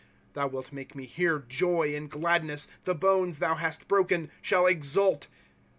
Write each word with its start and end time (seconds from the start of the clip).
«Thou 0.33 0.47
wilt 0.47 0.71
make 0.73 0.95
me 0.95 1.05
hear 1.05 1.37
joy 1.37 1.95
and 1.95 2.09
gladness; 2.09 2.67
The 2.85 2.95
bonea 2.95 3.37
thou 3.37 3.53
hast 3.53 3.87
broken 3.87 4.31
shall 4.41 4.65
exult. 4.65 5.27